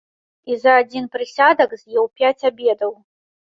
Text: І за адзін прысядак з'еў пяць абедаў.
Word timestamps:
І 0.53 0.55
за 0.63 0.73
адзін 0.83 1.05
прысядак 1.17 1.77
з'еў 1.83 2.11
пяць 2.17 2.45
абедаў. 2.53 2.91